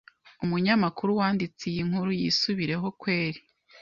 umunyamakuru 0.43 1.11
wanditse 1.19 1.63
iyi 1.71 1.81
nkuru 1.89 2.09
yisubireho 2.21 2.87
kweli 3.01 3.39